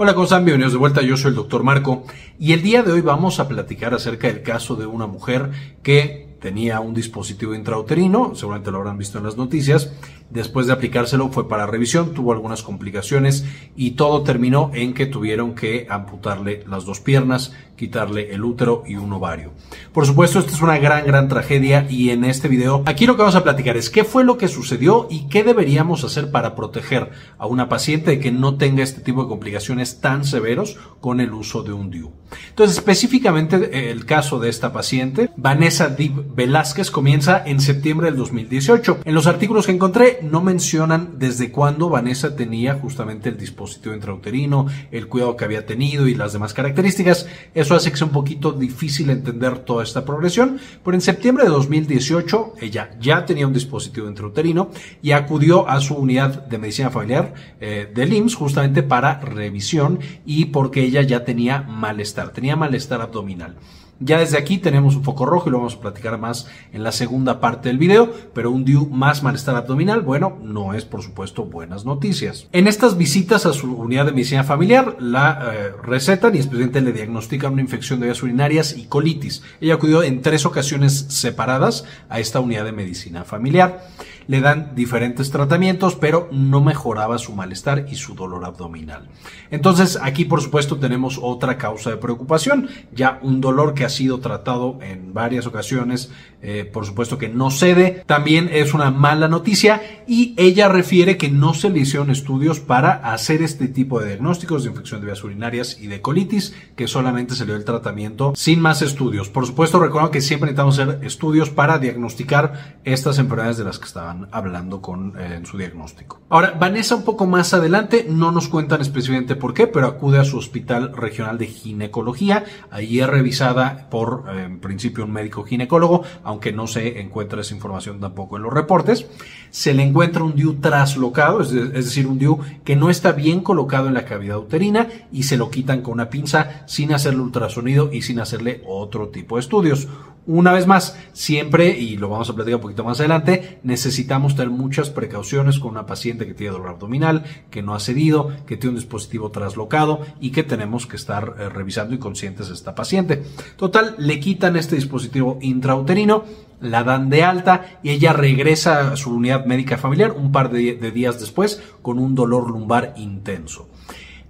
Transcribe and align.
Hola, 0.00 0.14
¿cómo 0.14 0.26
están? 0.26 0.44
Bienvenidos 0.44 0.74
de 0.74 0.78
vuelta. 0.78 1.02
Yo 1.02 1.16
soy 1.16 1.30
el 1.30 1.34
doctor 1.34 1.64
Marco 1.64 2.04
y 2.38 2.52
el 2.52 2.62
día 2.62 2.84
de 2.84 2.92
hoy 2.92 3.00
vamos 3.00 3.40
a 3.40 3.48
platicar 3.48 3.94
acerca 3.94 4.28
del 4.28 4.42
caso 4.42 4.76
de 4.76 4.86
una 4.86 5.08
mujer 5.08 5.50
que 5.82 6.27
tenía 6.40 6.80
un 6.80 6.94
dispositivo 6.94 7.54
intrauterino, 7.54 8.34
seguramente 8.34 8.70
lo 8.70 8.78
habrán 8.78 8.98
visto 8.98 9.18
en 9.18 9.24
las 9.24 9.36
noticias, 9.36 9.90
Después 10.30 10.66
de 10.66 10.74
aplicárselo 10.74 11.30
fue 11.30 11.48
para 11.48 11.66
revisión, 11.66 12.12
tuvo 12.12 12.32
algunas 12.32 12.62
complicaciones 12.62 13.46
y 13.76 13.92
todo 13.92 14.22
terminó 14.24 14.70
en 14.74 14.92
que 14.92 15.06
tuvieron 15.06 15.54
que 15.54 15.86
amputarle 15.88 16.64
las 16.68 16.84
dos 16.84 17.00
piernas, 17.00 17.54
quitarle 17.76 18.34
el 18.34 18.44
útero 18.44 18.82
y 18.86 18.96
un 18.96 19.10
ovario. 19.10 19.52
Por 19.94 20.04
supuesto, 20.04 20.38
esta 20.38 20.52
es 20.52 20.60
una 20.60 20.76
gran, 20.76 21.06
gran 21.06 21.28
tragedia 21.28 21.86
y 21.88 22.10
en 22.10 22.24
este 22.26 22.48
video 22.48 22.82
aquí 22.84 23.06
lo 23.06 23.16
que 23.16 23.22
vamos 23.22 23.36
a 23.36 23.44
platicar 23.44 23.78
es 23.78 23.88
qué 23.88 24.04
fue 24.04 24.22
lo 24.22 24.36
que 24.36 24.48
sucedió 24.48 25.06
y 25.08 25.28
qué 25.28 25.44
deberíamos 25.44 26.04
hacer 26.04 26.30
para 26.30 26.54
proteger 26.54 27.10
a 27.38 27.46
una 27.46 27.70
paciente 27.70 28.10
de 28.10 28.20
que 28.20 28.30
no 28.30 28.56
tenga 28.56 28.82
este 28.82 29.00
tipo 29.00 29.22
de 29.22 29.28
complicaciones 29.28 30.02
tan 30.02 30.24
severos 30.26 30.76
con 31.00 31.20
el 31.20 31.32
uso 31.32 31.62
de 31.62 31.72
un 31.72 31.90
DIU. 31.90 32.12
Entonces, 32.50 32.76
específicamente 32.76 33.90
el 33.90 34.04
caso 34.04 34.38
de 34.38 34.50
esta 34.50 34.74
paciente, 34.74 35.30
Vanessa 35.36 35.88
Dib 35.88 36.27
Velázquez, 36.34 36.90
comienza 36.90 37.42
en 37.44 37.60
septiembre 37.60 38.08
del 38.08 38.16
2018. 38.16 39.00
En 39.04 39.14
los 39.14 39.26
artículos 39.26 39.66
que 39.66 39.72
encontré 39.72 40.20
no 40.22 40.42
mencionan 40.42 41.18
desde 41.18 41.50
cuándo 41.50 41.88
Vanessa 41.88 42.36
tenía 42.36 42.74
justamente 42.74 43.28
el 43.28 43.36
dispositivo 43.36 43.94
intrauterino, 43.94 44.66
el 44.90 45.08
cuidado 45.08 45.36
que 45.36 45.44
había 45.44 45.66
tenido 45.66 46.06
y 46.06 46.14
las 46.14 46.32
demás 46.32 46.54
características. 46.54 47.26
Eso 47.54 47.74
hace 47.74 47.90
que 47.90 47.96
sea 47.96 48.06
un 48.06 48.12
poquito 48.12 48.52
difícil 48.52 49.10
entender 49.10 49.58
toda 49.60 49.82
esta 49.82 50.04
progresión, 50.04 50.58
pero 50.84 50.94
en 50.94 51.00
septiembre 51.00 51.44
de 51.44 51.50
2018 51.50 52.54
ella 52.60 52.90
ya 53.00 53.24
tenía 53.24 53.46
un 53.46 53.52
dispositivo 53.52 54.08
intrauterino 54.08 54.70
y 55.02 55.12
acudió 55.12 55.68
a 55.68 55.80
su 55.80 55.94
unidad 55.94 56.46
de 56.46 56.58
medicina 56.58 56.90
familiar 56.90 57.34
eh, 57.60 57.90
del 57.94 58.12
IMSS 58.12 58.34
justamente 58.34 58.82
para 58.82 59.20
revisión 59.20 59.98
y 60.24 60.46
porque 60.46 60.82
ella 60.82 61.02
ya 61.02 61.24
tenía 61.24 61.62
malestar, 61.62 62.30
tenía 62.30 62.56
malestar 62.56 63.00
abdominal. 63.00 63.56
Ya 64.00 64.18
desde 64.18 64.38
aquí 64.38 64.58
tenemos 64.58 64.94
un 64.94 65.02
foco 65.02 65.26
rojo 65.26 65.48
y 65.48 65.52
lo 65.52 65.58
vamos 65.58 65.74
a 65.74 65.80
platicar 65.80 66.18
más 66.18 66.46
en 66.72 66.84
la 66.84 66.92
segunda 66.92 67.40
parte 67.40 67.68
del 67.68 67.78
video, 67.78 68.12
pero 68.32 68.50
un 68.52 68.64
DIU 68.64 68.86
más 68.86 69.24
malestar 69.24 69.56
abdominal, 69.56 70.02
bueno, 70.02 70.38
no 70.42 70.74
es 70.74 70.84
por 70.84 71.02
supuesto 71.02 71.44
buenas 71.44 71.84
noticias. 71.84 72.46
En 72.52 72.68
estas 72.68 72.96
visitas 72.96 73.44
a 73.44 73.52
su 73.52 73.74
unidad 73.74 74.06
de 74.06 74.12
medicina 74.12 74.44
familiar, 74.44 74.96
la 75.00 75.52
eh, 75.52 75.72
recetan 75.82 76.36
y 76.36 76.38
especialmente 76.38 76.80
le 76.80 76.92
diagnostican 76.92 77.52
una 77.52 77.62
infección 77.62 77.98
de 77.98 78.06
vías 78.06 78.22
urinarias 78.22 78.76
y 78.76 78.86
colitis. 78.86 79.42
Ella 79.60 79.74
acudió 79.74 80.04
en 80.04 80.22
tres 80.22 80.46
ocasiones 80.46 81.06
separadas 81.08 81.84
a 82.08 82.20
esta 82.20 82.38
unidad 82.38 82.64
de 82.64 82.72
medicina 82.72 83.24
familiar 83.24 83.82
le 84.28 84.40
dan 84.40 84.74
diferentes 84.76 85.30
tratamientos, 85.30 85.96
pero 85.96 86.28
no 86.30 86.60
mejoraba 86.60 87.18
su 87.18 87.34
malestar 87.34 87.86
y 87.90 87.96
su 87.96 88.14
dolor 88.14 88.44
abdominal. 88.44 89.08
Entonces, 89.50 89.98
aquí 90.00 90.26
por 90.26 90.42
supuesto 90.42 90.76
tenemos 90.76 91.18
otra 91.20 91.58
causa 91.58 91.90
de 91.90 91.96
preocupación, 91.96 92.68
ya 92.92 93.18
un 93.22 93.40
dolor 93.40 93.74
que 93.74 93.84
ha 93.84 93.88
sido 93.88 94.20
tratado 94.20 94.78
en 94.82 95.14
varias 95.14 95.46
ocasiones, 95.46 96.12
eh, 96.42 96.68
por 96.70 96.84
supuesto 96.86 97.18
que 97.18 97.28
no 97.28 97.50
cede, 97.50 98.04
también 98.06 98.50
es 98.52 98.74
una 98.74 98.90
mala 98.90 99.28
noticia 99.28 99.82
y 100.06 100.34
ella 100.36 100.68
refiere 100.68 101.16
que 101.16 101.30
no 101.30 101.54
se 101.54 101.70
le 101.70 101.80
hicieron 101.80 102.10
estudios 102.10 102.60
para 102.60 102.92
hacer 102.92 103.42
este 103.42 103.66
tipo 103.66 103.98
de 103.98 104.08
diagnósticos 104.08 104.62
de 104.62 104.70
infección 104.70 105.00
de 105.00 105.06
vías 105.06 105.24
urinarias 105.24 105.78
y 105.80 105.86
de 105.86 106.02
colitis, 106.02 106.54
que 106.76 106.86
solamente 106.86 107.34
se 107.34 107.44
le 107.44 107.52
dio 107.52 107.56
el 107.56 107.64
tratamiento 107.64 108.34
sin 108.36 108.60
más 108.60 108.82
estudios. 108.82 109.30
Por 109.30 109.46
supuesto, 109.46 109.80
recuerdo 109.80 110.10
que 110.10 110.20
siempre 110.20 110.48
necesitamos 110.48 110.78
hacer 110.78 111.04
estudios 111.04 111.48
para 111.48 111.78
diagnosticar 111.78 112.78
estas 112.84 113.18
enfermedades 113.18 113.56
de 113.56 113.64
las 113.64 113.78
que 113.78 113.86
estaban 113.86 114.17
hablando 114.30 114.80
con, 114.80 115.18
eh, 115.18 115.34
en 115.36 115.46
su 115.46 115.58
diagnóstico. 115.58 116.20
Ahora, 116.28 116.56
Vanessa 116.58 116.94
un 116.94 117.04
poco 117.04 117.26
más 117.26 117.54
adelante, 117.54 118.06
no 118.08 118.32
nos 118.32 118.48
cuentan 118.48 118.80
específicamente 118.80 119.36
por 119.36 119.54
qué, 119.54 119.66
pero 119.66 119.86
acude 119.86 120.18
a 120.18 120.24
su 120.24 120.38
hospital 120.38 120.92
regional 120.94 121.38
de 121.38 121.46
ginecología. 121.46 122.44
Allí 122.70 123.00
es 123.00 123.06
revisada 123.06 123.88
por, 123.90 124.24
eh, 124.28 124.44
en 124.44 124.60
principio, 124.60 125.04
un 125.04 125.12
médico 125.12 125.44
ginecólogo, 125.44 126.02
aunque 126.24 126.52
no 126.52 126.66
se 126.66 127.00
encuentra 127.00 127.40
esa 127.40 127.54
información 127.54 128.00
tampoco 128.00 128.36
en 128.36 128.42
los 128.42 128.52
reportes. 128.52 129.06
Se 129.50 129.74
le 129.74 129.82
encuentra 129.82 130.22
un 130.22 130.34
DIU 130.34 130.60
traslocado, 130.60 131.40
es, 131.40 131.52
es 131.52 131.84
decir, 131.86 132.06
un 132.06 132.18
DIU 132.18 132.40
que 132.64 132.76
no 132.76 132.90
está 132.90 133.12
bien 133.12 133.40
colocado 133.40 133.88
en 133.88 133.94
la 133.94 134.04
cavidad 134.04 134.38
uterina 134.38 134.88
y 135.12 135.22
se 135.22 135.36
lo 135.36 135.50
quitan 135.50 135.82
con 135.82 135.94
una 135.94 136.10
pinza 136.10 136.66
sin 136.66 136.92
hacerle 136.92 137.20
ultrasonido 137.20 137.90
y 137.92 138.02
sin 138.02 138.20
hacerle 138.20 138.62
otro 138.66 139.08
tipo 139.08 139.36
de 139.36 139.40
estudios. 139.40 139.88
Una 140.28 140.52
vez 140.52 140.66
más, 140.66 140.94
siempre, 141.14 141.70
y 141.70 141.96
lo 141.96 142.10
vamos 142.10 142.28
a 142.28 142.34
platicar 142.34 142.56
un 142.56 142.60
poquito 142.60 142.84
más 142.84 143.00
adelante, 143.00 143.60
necesitamos 143.62 144.36
tener 144.36 144.50
muchas 144.50 144.90
precauciones 144.90 145.58
con 145.58 145.70
una 145.70 145.86
paciente 145.86 146.26
que 146.26 146.34
tiene 146.34 146.52
dolor 146.52 146.68
abdominal, 146.68 147.24
que 147.48 147.62
no 147.62 147.74
ha 147.74 147.80
cedido, 147.80 148.30
que 148.46 148.58
tiene 148.58 148.72
un 148.74 148.80
dispositivo 148.80 149.30
traslocado 149.30 150.02
y 150.20 150.30
que 150.30 150.42
tenemos 150.42 150.86
que 150.86 150.96
estar 150.96 151.34
eh, 151.38 151.48
revisando 151.48 151.94
y 151.94 151.98
conscientes 151.98 152.48
de 152.48 152.54
esta 152.54 152.74
paciente. 152.74 153.22
Total, 153.56 153.94
le 153.96 154.20
quitan 154.20 154.56
este 154.56 154.76
dispositivo 154.76 155.38
intrauterino, 155.40 156.24
la 156.60 156.84
dan 156.84 157.08
de 157.08 157.22
alta 157.22 157.78
y 157.82 157.88
ella 157.88 158.12
regresa 158.12 158.92
a 158.92 158.96
su 158.96 159.14
unidad 159.14 159.46
médica 159.46 159.78
familiar 159.78 160.12
un 160.12 160.30
par 160.30 160.50
de 160.50 160.90
días 160.90 161.18
después 161.18 161.62
con 161.80 161.98
un 161.98 162.14
dolor 162.14 162.50
lumbar 162.50 162.92
intenso. 162.98 163.67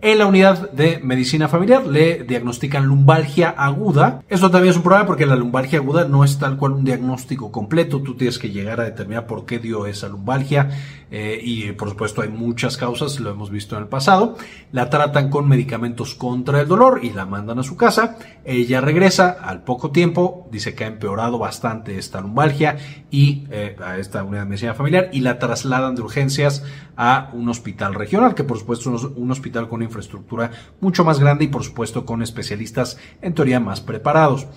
En 0.00 0.18
la 0.18 0.26
unidad 0.26 0.70
de 0.70 1.00
medicina 1.02 1.48
familiar 1.48 1.84
le 1.84 2.22
diagnostican 2.22 2.86
lumbalgia 2.86 3.48
aguda. 3.50 4.22
Esto 4.28 4.48
también 4.48 4.70
es 4.70 4.76
un 4.76 4.84
problema 4.84 5.06
porque 5.06 5.26
la 5.26 5.34
lumbalgia 5.34 5.80
aguda 5.80 6.06
no 6.06 6.22
es 6.22 6.38
tal 6.38 6.56
cual 6.56 6.74
un 6.74 6.84
diagnóstico 6.84 7.50
completo. 7.50 8.00
Tú 8.00 8.14
tienes 8.14 8.38
que 8.38 8.50
llegar 8.50 8.80
a 8.80 8.84
determinar 8.84 9.26
por 9.26 9.44
qué 9.44 9.58
dio 9.58 9.86
esa 9.86 10.06
lumbalgia. 10.06 10.70
Eh, 11.10 11.40
y 11.42 11.72
por 11.72 11.88
supuesto 11.88 12.22
hay 12.22 12.28
muchas 12.28 12.76
causas, 12.76 13.18
lo 13.18 13.30
hemos 13.30 13.50
visto 13.50 13.74
en 13.74 13.82
el 13.82 13.88
pasado. 13.88 14.36
La 14.70 14.88
tratan 14.88 15.30
con 15.30 15.48
medicamentos 15.48 16.14
contra 16.14 16.60
el 16.60 16.68
dolor 16.68 17.00
y 17.02 17.10
la 17.10 17.26
mandan 17.26 17.58
a 17.58 17.64
su 17.64 17.76
casa. 17.76 18.18
Ella 18.44 18.80
regresa 18.80 19.30
al 19.30 19.64
poco 19.64 19.90
tiempo, 19.90 20.46
dice 20.52 20.76
que 20.76 20.84
ha 20.84 20.88
empeorado 20.88 21.38
bastante 21.38 21.98
esta 21.98 22.20
lumbalgia 22.20 22.76
y 23.10 23.48
eh, 23.50 23.74
a 23.84 23.98
esta 23.98 24.22
unidad 24.22 24.42
de 24.42 24.48
medicina 24.50 24.74
familiar 24.74 25.10
y 25.12 25.22
la 25.22 25.40
trasladan 25.40 25.96
de 25.96 26.02
urgencias 26.02 26.62
a 27.00 27.30
un 27.32 27.48
hospital 27.48 27.94
regional, 27.94 28.34
que 28.34 28.42
por 28.42 28.58
supuesto 28.58 28.94
es 28.94 29.04
un 29.04 29.30
hospital 29.30 29.68
con 29.68 29.82
infraestructura 29.82 30.50
mucho 30.80 31.04
más 31.04 31.20
grande 31.20 31.44
y 31.44 31.48
por 31.48 31.62
supuesto 31.62 32.04
con 32.04 32.22
especialistas 32.22 32.98
en 33.22 33.34
teoría 33.34 33.60
más 33.60 33.80
preparados. 33.80 34.48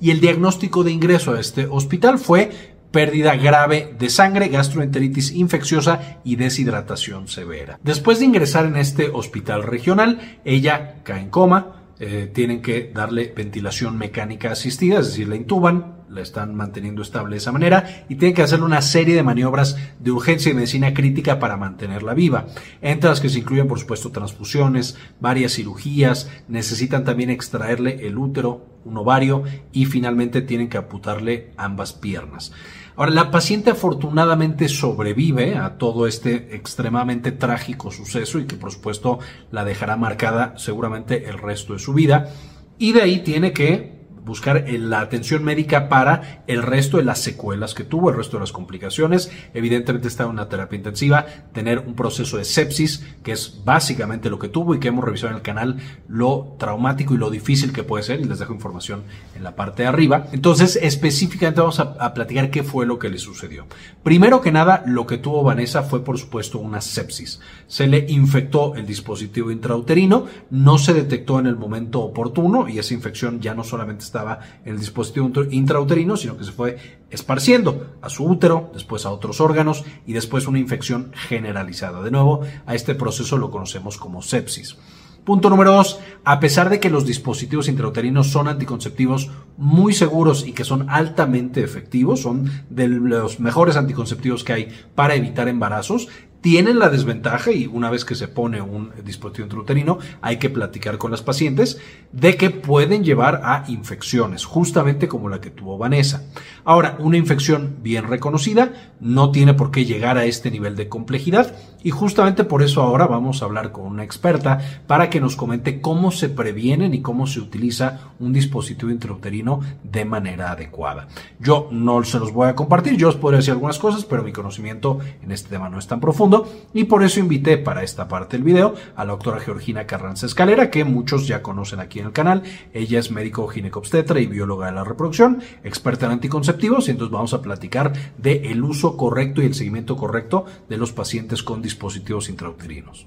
Y 0.00 0.12
el 0.12 0.20
diagnóstico 0.20 0.84
de 0.84 0.92
ingreso 0.92 1.34
a 1.34 1.40
este 1.40 1.66
hospital 1.66 2.20
fue 2.20 2.76
pérdida 2.92 3.34
grave 3.34 3.94
de 3.98 4.10
sangre, 4.10 4.48
gastroenteritis 4.48 5.32
infecciosa 5.32 6.20
y 6.22 6.36
deshidratación 6.36 7.26
severa. 7.26 7.80
Después 7.82 8.20
de 8.20 8.26
ingresar 8.26 8.64
en 8.64 8.76
este 8.76 9.10
hospital 9.10 9.64
regional, 9.64 10.38
ella 10.44 11.02
cae 11.02 11.22
en 11.22 11.30
coma, 11.30 11.82
eh, 11.98 12.30
tienen 12.32 12.62
que 12.62 12.92
darle 12.94 13.32
ventilación 13.36 13.98
mecánica 13.98 14.52
asistida, 14.52 15.00
es 15.00 15.08
decir, 15.08 15.28
la 15.28 15.34
intuban, 15.34 15.97
la 16.10 16.20
están 16.20 16.54
manteniendo 16.54 17.02
estable 17.02 17.34
de 17.34 17.38
esa 17.38 17.52
manera 17.52 18.04
y 18.08 18.16
tienen 18.16 18.34
que 18.34 18.42
hacer 18.42 18.62
una 18.62 18.82
serie 18.82 19.14
de 19.14 19.22
maniobras 19.22 19.76
de 19.98 20.10
urgencia 20.10 20.50
y 20.50 20.54
medicina 20.54 20.94
crítica 20.94 21.38
para 21.38 21.56
mantenerla 21.56 22.14
viva, 22.14 22.46
entre 22.80 23.10
las 23.10 23.20
que 23.20 23.28
se 23.28 23.40
incluyen 23.40 23.68
por 23.68 23.78
supuesto 23.78 24.10
transfusiones, 24.10 24.96
varias 25.20 25.52
cirugías, 25.52 26.30
necesitan 26.48 27.04
también 27.04 27.30
extraerle 27.30 28.06
el 28.06 28.18
útero, 28.18 28.66
un 28.84 28.96
ovario 28.96 29.42
y 29.72 29.84
finalmente 29.84 30.42
tienen 30.42 30.68
que 30.68 30.78
amputarle 30.78 31.52
ambas 31.56 31.92
piernas. 31.92 32.52
Ahora, 32.98 33.12
la 33.12 33.30
paciente 33.30 33.70
afortunadamente 33.70 34.68
sobrevive 34.68 35.56
a 35.56 35.78
todo 35.78 36.08
este 36.08 36.56
extremadamente 36.56 37.30
trágico 37.30 37.92
suceso 37.92 38.40
y 38.40 38.46
que 38.46 38.56
por 38.56 38.72
supuesto 38.72 39.20
la 39.52 39.64
dejará 39.64 39.96
marcada 39.96 40.54
seguramente 40.58 41.28
el 41.28 41.38
resto 41.38 41.74
de 41.74 41.78
su 41.78 41.94
vida. 41.94 42.30
Y 42.76 42.92
de 42.92 43.02
ahí 43.02 43.20
tiene 43.20 43.52
que 43.52 43.97
buscar 44.28 44.64
la 44.68 45.00
atención 45.00 45.42
médica 45.42 45.88
para 45.88 46.44
el 46.46 46.62
resto 46.62 46.98
de 46.98 47.04
las 47.04 47.20
secuelas 47.20 47.74
que 47.74 47.82
tuvo, 47.82 48.10
el 48.10 48.16
resto 48.16 48.36
de 48.36 48.42
las 48.42 48.52
complicaciones. 48.52 49.32
Evidentemente 49.54 50.06
está 50.06 50.24
en 50.24 50.30
una 50.30 50.48
terapia 50.48 50.76
intensiva, 50.76 51.26
tener 51.52 51.80
un 51.80 51.94
proceso 51.94 52.36
de 52.36 52.44
sepsis, 52.44 53.04
que 53.24 53.32
es 53.32 53.62
básicamente 53.64 54.30
lo 54.30 54.38
que 54.38 54.48
tuvo 54.48 54.74
y 54.74 54.78
que 54.78 54.88
hemos 54.88 55.04
revisado 55.04 55.30
en 55.30 55.36
el 55.36 55.42
canal, 55.42 55.78
lo 56.06 56.54
traumático 56.58 57.14
y 57.14 57.18
lo 57.18 57.30
difícil 57.30 57.72
que 57.72 57.82
puede 57.82 58.04
ser, 58.04 58.24
les 58.24 58.38
dejo 58.38 58.54
información 58.54 59.02
en 59.34 59.42
la 59.42 59.56
parte 59.56 59.82
de 59.82 59.88
arriba. 59.88 60.28
Entonces, 60.32 60.78
específicamente 60.80 61.60
vamos 61.60 61.80
a 61.80 62.14
platicar 62.14 62.50
qué 62.50 62.62
fue 62.62 62.86
lo 62.86 62.98
que 62.98 63.08
le 63.08 63.18
sucedió. 63.18 63.66
Primero 64.02 64.40
que 64.40 64.52
nada, 64.52 64.82
lo 64.86 65.06
que 65.06 65.18
tuvo 65.18 65.42
Vanessa 65.42 65.82
fue, 65.82 66.04
por 66.04 66.18
supuesto, 66.18 66.58
una 66.58 66.80
sepsis. 66.80 67.40
Se 67.66 67.86
le 67.86 68.06
infectó 68.08 68.74
el 68.74 68.86
dispositivo 68.86 69.50
intrauterino, 69.50 70.26
no 70.50 70.78
se 70.78 70.94
detectó 70.94 71.38
en 71.38 71.46
el 71.46 71.56
momento 71.56 72.00
oportuno 72.00 72.68
y 72.68 72.78
esa 72.78 72.94
infección 72.94 73.40
ya 73.40 73.54
no 73.54 73.64
solamente 73.64 74.04
está 74.04 74.17
estaba 74.18 74.40
en 74.64 74.72
el 74.74 74.80
dispositivo 74.80 75.30
intrauterino, 75.50 76.16
sino 76.16 76.36
que 76.36 76.44
se 76.44 76.50
fue 76.50 76.76
esparciendo 77.10 77.94
a 78.02 78.08
su 78.08 78.24
útero, 78.24 78.70
después 78.74 79.06
a 79.06 79.10
otros 79.10 79.40
órganos 79.40 79.84
y 80.06 80.12
después 80.12 80.48
una 80.48 80.58
infección 80.58 81.12
generalizada. 81.14 82.02
De 82.02 82.10
nuevo, 82.10 82.40
a 82.66 82.74
este 82.74 82.96
proceso 82.96 83.38
lo 83.38 83.50
conocemos 83.50 83.96
como 83.96 84.20
sepsis. 84.20 84.76
Punto 85.24 85.50
número 85.50 85.72
dos, 85.72 86.00
a 86.24 86.40
pesar 86.40 86.70
de 86.70 86.80
que 86.80 86.88
los 86.88 87.04
dispositivos 87.04 87.68
intrauterinos 87.68 88.28
son 88.28 88.48
anticonceptivos 88.48 89.30
muy 89.58 89.92
seguros 89.92 90.46
y 90.46 90.52
que 90.52 90.64
son 90.64 90.88
altamente 90.88 91.62
efectivos, 91.62 92.22
son 92.22 92.50
de 92.70 92.88
los 92.88 93.38
mejores 93.38 93.76
anticonceptivos 93.76 94.42
que 94.42 94.54
hay 94.54 94.68
para 94.94 95.14
evitar 95.14 95.46
embarazos, 95.48 96.08
tienen 96.40 96.78
la 96.78 96.88
desventaja, 96.88 97.50
y 97.50 97.66
una 97.66 97.90
vez 97.90 98.04
que 98.04 98.14
se 98.14 98.28
pone 98.28 98.60
un 98.60 98.92
dispositivo 99.04 99.46
intrauterino, 99.46 99.98
hay 100.20 100.36
que 100.38 100.50
platicar 100.50 100.98
con 100.98 101.10
las 101.10 101.22
pacientes, 101.22 101.80
de 102.12 102.36
que 102.36 102.50
pueden 102.50 103.04
llevar 103.04 103.40
a 103.44 103.64
infecciones, 103.68 104.44
justamente 104.44 105.08
como 105.08 105.28
la 105.28 105.40
que 105.40 105.50
tuvo 105.50 105.78
Vanessa. 105.78 106.24
Ahora, 106.64 106.96
una 107.00 107.16
infección 107.16 107.78
bien 107.82 108.06
reconocida 108.08 108.94
no 109.00 109.32
tiene 109.32 109.54
por 109.54 109.70
qué 109.70 109.84
llegar 109.84 110.16
a 110.16 110.24
este 110.24 110.50
nivel 110.50 110.76
de 110.76 110.88
complejidad, 110.88 111.56
y 111.82 111.90
justamente 111.90 112.44
por 112.44 112.62
eso 112.62 112.82
ahora 112.82 113.06
vamos 113.06 113.42
a 113.42 113.44
hablar 113.44 113.72
con 113.72 113.86
una 113.86 114.04
experta 114.04 114.60
para 114.86 115.10
que 115.10 115.20
nos 115.20 115.36
comente 115.36 115.80
cómo 115.80 116.10
se 116.10 116.28
previenen 116.28 116.94
y 116.94 117.02
cómo 117.02 117.26
se 117.26 117.40
utiliza 117.40 118.12
un 118.18 118.32
dispositivo 118.32 118.90
intrauterino 118.90 119.60
de 119.82 120.04
manera 120.04 120.52
adecuada. 120.52 121.08
Yo 121.38 121.68
no 121.70 122.02
se 122.04 122.18
los 122.18 122.32
voy 122.32 122.48
a 122.48 122.54
compartir, 122.54 122.96
yo 122.96 123.08
os 123.08 123.16
podría 123.16 123.38
decir 123.38 123.52
algunas 123.52 123.78
cosas, 123.78 124.04
pero 124.04 124.22
mi 124.22 124.32
conocimiento 124.32 124.98
en 125.22 125.32
este 125.32 125.50
tema 125.50 125.68
no 125.68 125.78
es 125.78 125.86
tan 125.86 126.00
profundo 126.00 126.48
y 126.74 126.84
por 126.84 127.02
eso 127.02 127.20
invité 127.20 127.58
para 127.58 127.82
esta 127.82 128.08
parte 128.08 128.36
del 128.36 128.44
video 128.44 128.74
a 128.96 129.04
la 129.04 129.12
doctora 129.12 129.40
Georgina 129.40 129.86
Carranza 129.86 130.26
Escalera, 130.26 130.70
que 130.70 130.84
muchos 130.84 131.26
ya 131.26 131.42
conocen 131.42 131.80
aquí 131.80 132.00
en 132.00 132.06
el 132.06 132.12
canal. 132.12 132.42
Ella 132.72 132.98
es 132.98 133.10
médico 133.10 133.46
ginecobstetra 133.46 134.20
y 134.20 134.26
bióloga 134.26 134.66
de 134.66 134.72
la 134.72 134.84
reproducción, 134.84 135.40
experta 135.64 136.06
en 136.06 136.12
anticonceptivos 136.12 136.88
y 136.88 136.92
entonces 136.92 137.12
vamos 137.12 137.34
a 137.34 137.42
platicar 137.42 137.92
del 138.16 138.44
el 138.44 138.62
uso 138.62 138.96
correcto 138.96 139.42
y 139.42 139.46
el 139.46 139.54
seguimiento 139.54 139.96
correcto 139.96 140.44
de 140.68 140.76
los 140.76 140.92
pacientes 140.92 141.42
con 141.42 141.62
dispositivos 141.68 142.30
intrauterinos. 142.30 143.04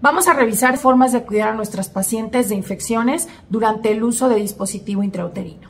Vamos 0.00 0.26
a 0.26 0.32
revisar 0.32 0.78
formas 0.78 1.12
de 1.12 1.22
cuidar 1.22 1.50
a 1.50 1.54
nuestras 1.54 1.90
pacientes 1.90 2.48
de 2.48 2.54
infecciones 2.54 3.28
durante 3.50 3.92
el 3.92 4.02
uso 4.02 4.30
de 4.30 4.36
dispositivo 4.36 5.02
intrauterino. 5.02 5.68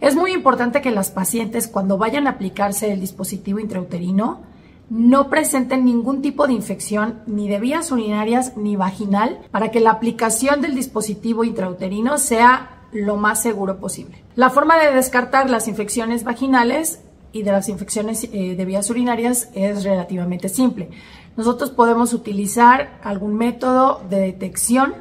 Es 0.00 0.16
muy 0.16 0.32
importante 0.32 0.80
que 0.80 0.90
las 0.90 1.10
pacientes 1.10 1.68
cuando 1.68 1.98
vayan 1.98 2.26
a 2.26 2.30
aplicarse 2.30 2.92
el 2.92 3.00
dispositivo 3.00 3.60
intrauterino 3.60 4.42
no 4.88 5.28
presenten 5.28 5.84
ningún 5.84 6.22
tipo 6.22 6.46
de 6.46 6.52
infección 6.52 7.20
ni 7.26 7.48
de 7.48 7.58
vías 7.58 7.90
urinarias 7.90 8.56
ni 8.56 8.76
vaginal 8.76 9.40
para 9.50 9.70
que 9.70 9.80
la 9.80 9.90
aplicación 9.90 10.60
del 10.60 10.74
dispositivo 10.74 11.44
intrauterino 11.44 12.18
sea 12.18 12.84
lo 12.92 13.16
más 13.16 13.42
seguro 13.42 13.78
posible. 13.78 14.22
La 14.36 14.50
forma 14.50 14.78
de 14.78 14.92
descartar 14.92 15.50
las 15.50 15.68
infecciones 15.68 16.24
vaginales 16.24 17.00
y 17.32 17.42
de 17.42 17.52
las 17.52 17.68
infecciones 17.68 18.24
eh, 18.32 18.54
de 18.56 18.64
vías 18.64 18.88
urinarias 18.88 19.50
es 19.54 19.84
relativamente 19.84 20.48
simple. 20.48 20.90
Nosotros 21.36 21.70
podemos 21.70 22.14
utilizar 22.14 22.98
algún 23.02 23.34
método 23.34 24.02
de 24.08 24.20
detección, 24.20 24.94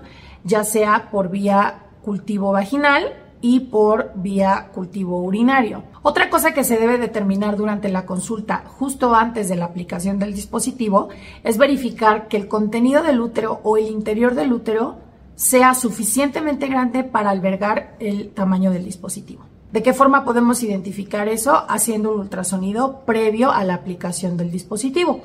ya 0.44 0.64
sea 0.64 1.10
por 1.12 1.30
vía 1.30 1.84
cultivo 2.02 2.52
vaginal 2.52 3.14
y 3.42 3.62
por 3.62 4.12
vía 4.16 4.70
cultivo 4.74 5.22
urinario. 5.22 5.84
Otra 6.08 6.30
cosa 6.30 6.54
que 6.54 6.64
se 6.64 6.78
debe 6.78 7.00
determinar 7.00 7.58
durante 7.58 7.90
la 7.90 8.06
consulta 8.06 8.64
justo 8.68 9.16
antes 9.16 9.50
de 9.50 9.56
la 9.56 9.66
aplicación 9.66 10.20
del 10.20 10.36
dispositivo 10.36 11.10
es 11.44 11.58
verificar 11.58 12.28
que 12.28 12.38
el 12.38 12.48
contenido 12.48 13.02
del 13.02 13.20
útero 13.20 13.60
o 13.64 13.76
el 13.76 13.88
interior 13.88 14.36
del 14.36 14.54
útero 14.54 14.98
sea 15.34 15.74
suficientemente 15.74 16.68
grande 16.68 17.04
para 17.04 17.32
albergar 17.32 17.96
el 18.00 18.30
tamaño 18.30 18.70
del 18.70 18.86
dispositivo. 18.86 19.46
¿De 19.72 19.82
qué 19.82 19.94
forma 19.94 20.24
podemos 20.24 20.62
identificar 20.62 21.28
eso? 21.28 21.66
Haciendo 21.68 22.14
un 22.14 22.20
ultrasonido 22.20 23.00
previo 23.08 23.52
a 23.52 23.64
la 23.64 23.74
aplicación 23.74 24.38
del 24.38 24.52
dispositivo. 24.52 25.22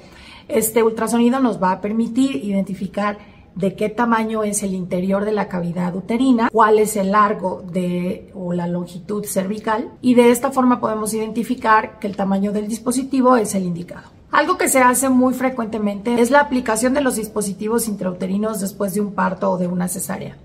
Este 0.49 0.83
ultrasonido 0.83 1.41
nos 1.41 1.63
va 1.63 1.73
a 1.73 1.81
permitir 1.83 2.37
identificar 2.37 3.19
de 3.55 3.75
qué 3.75 3.89
tamaño 3.89 4.43
es 4.43 4.63
el 4.63 4.75
interior 4.75 5.25
de 5.25 5.33
la 5.33 5.49
cavidad 5.49 5.95
uterina, 5.95 6.49
cuál 6.51 6.79
es 6.79 6.97
el 6.97 7.13
largo 7.13 7.63
de 7.71 8.31
o 8.35 8.53
la 8.53 8.67
longitud 8.67 9.25
cervical 9.25 9.91
y 10.01 10.15
de 10.15 10.31
esta 10.31 10.51
forma 10.51 10.81
podemos 10.81 11.13
identificar 11.15 11.99
que 11.99 12.07
el 12.07 12.17
tamaño 12.17 12.53
del 12.53 12.69
dispositivo 12.69 13.37
es 13.37 13.55
el 13.55 13.65
indicado. 13.65 14.09
Algo 14.31 14.57
que 14.57 14.69
se 14.69 14.79
hace 14.79 15.09
muy 15.09 15.35
frecuentemente 15.35 16.21
es 16.21 16.31
la 16.31 16.41
aplicación 16.41 16.95
de 16.95 17.01
los 17.01 17.17
dispositivos 17.17 17.89
intrauterinos 17.89 18.61
después 18.61 18.95
de 18.95 19.01
un 19.01 19.13
parto 19.13 19.51
o 19.51 19.59
de 19.59 19.67
una 19.67 19.89
cesárea. 19.89 20.37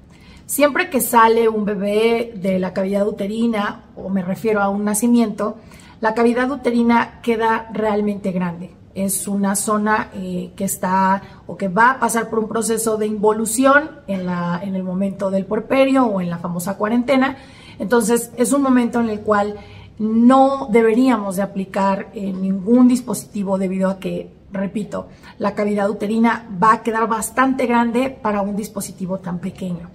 Siempre 0.47 0.89
que 0.89 1.01
sale 1.01 1.49
un 1.49 1.65
bebé 1.65 2.33
de 2.35 2.59
la 2.59 2.73
cavidad 2.73 3.07
uterina, 3.07 3.83
o 3.95 4.09
me 4.09 4.21
refiero 4.21 4.61
a 4.61 4.69
un 4.69 4.83
nacimiento, 4.83 5.57
la 6.01 6.13
cavidad 6.13 6.51
uterina 6.51 7.19
queda 7.21 7.69
realmente 7.73 8.31
grande 8.31 8.71
es 8.95 9.27
una 9.27 9.55
zona 9.55 10.09
eh, 10.13 10.51
que 10.55 10.63
está 10.63 11.21
o 11.45 11.57
que 11.57 11.67
va 11.67 11.91
a 11.91 11.99
pasar 11.99 12.29
por 12.29 12.39
un 12.39 12.47
proceso 12.47 12.97
de 12.97 13.05
involución 13.05 13.91
en, 14.07 14.25
la, 14.25 14.59
en 14.63 14.73
el 14.75 14.83
momento 14.83 15.29
del 15.29 15.45
porperio 15.45 16.05
o 16.05 16.21
en 16.21 16.29
la 16.29 16.37
famosa 16.37 16.77
cuarentena. 16.77 17.37
Entonces 17.77 18.31
es 18.37 18.53
un 18.53 18.61
momento 18.61 19.01
en 19.01 19.09
el 19.09 19.19
cual 19.19 19.57
no 19.99 20.69
deberíamos 20.71 21.35
de 21.35 21.41
aplicar 21.41 22.07
eh, 22.13 22.31
ningún 22.31 22.87
dispositivo 22.87 23.57
debido 23.57 23.89
a 23.89 23.99
que, 23.99 24.31
repito, 24.51 25.07
la 25.39 25.55
cavidad 25.55 25.89
uterina 25.89 26.49
va 26.61 26.73
a 26.73 26.83
quedar 26.83 27.07
bastante 27.07 27.65
grande 27.65 28.09
para 28.09 28.41
un 28.41 28.55
dispositivo 28.55 29.19
tan 29.19 29.39
pequeño. 29.39 29.89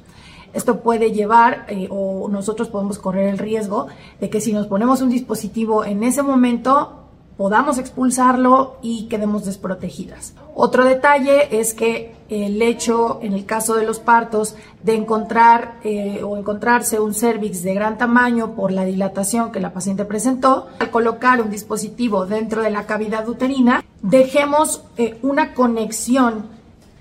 Esto 0.52 0.80
puede 0.80 1.12
llevar 1.12 1.66
eh, 1.68 1.86
o 1.90 2.28
nosotros 2.28 2.68
podemos 2.68 2.98
correr 2.98 3.28
el 3.28 3.38
riesgo 3.38 3.86
de 4.20 4.28
que 4.28 4.40
si 4.40 4.52
nos 4.52 4.66
ponemos 4.66 5.00
un 5.00 5.08
dispositivo 5.08 5.84
en 5.84 6.02
ese 6.02 6.22
momento 6.22 6.99
podamos 7.40 7.78
expulsarlo 7.78 8.76
y 8.82 9.06
quedemos 9.06 9.46
desprotegidas. 9.46 10.34
Otro 10.54 10.84
detalle 10.84 11.58
es 11.58 11.72
que 11.72 12.14
el 12.28 12.60
hecho, 12.60 13.18
en 13.22 13.32
el 13.32 13.46
caso 13.46 13.76
de 13.76 13.86
los 13.86 13.98
partos, 13.98 14.56
de 14.82 14.94
encontrar 14.94 15.76
eh, 15.82 16.20
o 16.22 16.36
encontrarse 16.36 17.00
un 17.00 17.14
cervix 17.14 17.62
de 17.62 17.72
gran 17.72 17.96
tamaño 17.96 18.54
por 18.54 18.72
la 18.72 18.84
dilatación 18.84 19.52
que 19.52 19.60
la 19.60 19.72
paciente 19.72 20.04
presentó, 20.04 20.66
al 20.80 20.90
colocar 20.90 21.40
un 21.40 21.48
dispositivo 21.48 22.26
dentro 22.26 22.60
de 22.60 22.68
la 22.68 22.84
cavidad 22.84 23.26
uterina, 23.26 23.82
dejemos 24.02 24.84
eh, 24.98 25.18
una 25.22 25.54
conexión 25.54 26.44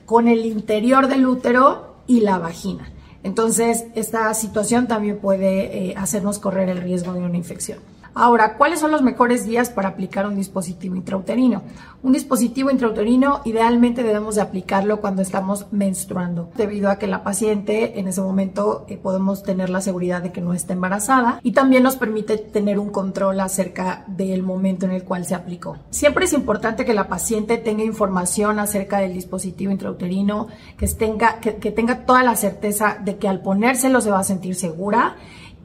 con 0.06 0.30
el 0.30 0.46
interior 0.46 1.10
del 1.10 1.28
útero 1.28 1.96
y 2.08 2.22
la 2.22 2.38
vagina. 2.38 2.90
Entonces, 3.24 3.88
esta 3.94 4.34
situación 4.34 4.88
también 4.88 5.18
puede 5.18 5.90
eh, 5.90 5.96
hacernos 5.98 6.40
correr 6.40 6.70
el 6.70 6.82
riesgo 6.82 7.12
de 7.12 7.20
una 7.20 7.36
infección. 7.36 7.80
Ahora, 8.22 8.58
¿cuáles 8.58 8.82
son 8.82 8.92
los 8.92 9.02
mejores 9.02 9.46
días 9.46 9.70
para 9.70 9.88
aplicar 9.88 10.28
un 10.28 10.36
dispositivo 10.36 10.98
intrauterino? 10.98 11.64
Un 12.04 12.12
dispositivo 12.12 12.70
intrauterino 12.70 13.40
idealmente 13.46 14.04
debemos 14.04 14.36
de 14.36 14.42
aplicarlo 14.42 15.00
cuando 15.00 15.22
estamos 15.22 15.68
menstruando, 15.72 16.50
debido 16.58 16.90
a 16.90 16.98
que 16.98 17.08
la 17.08 17.24
paciente 17.24 17.98
en 17.98 18.10
ese 18.10 18.20
momento 18.20 18.86
eh, 18.90 18.98
podemos 18.98 19.42
tener 19.42 19.70
la 19.70 19.80
seguridad 19.80 20.22
de 20.22 20.34
que 20.34 20.42
no 20.42 20.54
está 20.54 20.74
embarazada 20.74 21.40
y 21.44 21.54
también 21.54 21.82
nos 21.82 21.96
permite 21.96 22.38
tener 22.38 22.78
un 22.78 22.90
control 22.90 23.40
acerca 23.40 24.04
del 24.08 24.44
momento 24.44 24.86
en 24.86 24.92
el 24.92 25.06
cual 25.06 25.24
se 25.24 25.36
aplicó. 25.36 25.78
Siempre 25.90 26.26
es 26.26 26.34
importante 26.34 26.84
que 26.84 26.94
la 26.94 27.08
paciente 27.08 27.56
tenga 27.56 27.86
información 27.86 28.60
acerca 28.60 28.98
del 28.98 29.14
dispositivo 29.14 29.72
intrauterino, 29.72 30.48
que 30.78 30.88
tenga, 30.88 31.40
que 31.40 31.72
tenga 31.72 32.06
toda 32.06 32.24
la 32.24 32.36
certeza 32.36 32.98
de 33.02 33.16
que 33.16 33.30
al 33.30 33.40
ponérselo 33.40 34.02
se 34.02 34.12
va 34.12 34.20
a 34.20 34.26
sentir 34.26 34.56
segura 34.56 35.16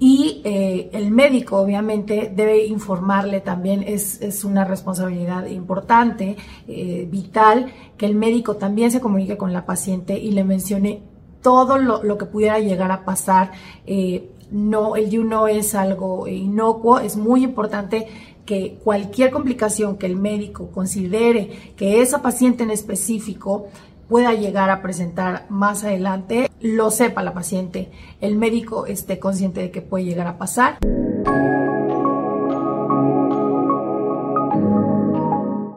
y 0.00 0.42
eh, 0.44 0.90
el 0.92 1.10
médico 1.10 1.58
obviamente 1.58 2.32
debe 2.34 2.66
informarle 2.66 3.40
también, 3.40 3.84
es, 3.86 4.20
es 4.20 4.44
una 4.44 4.64
responsabilidad 4.64 5.46
importante, 5.46 6.36
eh, 6.66 7.08
vital, 7.10 7.72
que 7.96 8.06
el 8.06 8.14
médico 8.14 8.56
también 8.56 8.90
se 8.90 9.00
comunique 9.00 9.36
con 9.36 9.52
la 9.52 9.64
paciente 9.64 10.18
y 10.18 10.32
le 10.32 10.44
mencione 10.44 11.02
todo 11.42 11.78
lo, 11.78 12.02
lo 12.02 12.18
que 12.18 12.26
pudiera 12.26 12.58
llegar 12.58 12.90
a 12.90 13.04
pasar. 13.04 13.52
Eh, 13.86 14.30
no, 14.50 14.96
el 14.96 15.10
DIU 15.10 15.24
no 15.24 15.48
es 15.48 15.74
algo 15.74 16.26
inocuo, 16.26 16.98
es 16.98 17.16
muy 17.16 17.44
importante 17.44 18.06
que 18.44 18.78
cualquier 18.82 19.30
complicación 19.30 19.96
que 19.96 20.06
el 20.06 20.16
médico 20.16 20.68
considere 20.70 21.72
que 21.76 22.02
esa 22.02 22.20
paciente 22.20 22.62
en 22.62 22.70
específico 22.70 23.68
pueda 24.08 24.32
llegar 24.34 24.70
a 24.70 24.82
presentar 24.82 25.46
más 25.48 25.84
adelante, 25.84 26.50
lo 26.60 26.90
sepa 26.90 27.22
la 27.22 27.34
paciente, 27.34 27.90
el 28.20 28.36
médico 28.36 28.86
esté 28.86 29.18
consciente 29.18 29.60
de 29.60 29.70
que 29.70 29.82
puede 29.82 30.04
llegar 30.04 30.26
a 30.26 30.38
pasar. 30.38 30.78